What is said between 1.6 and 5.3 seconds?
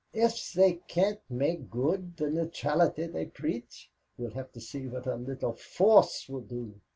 good the neutrality they preach, we'll have to see what a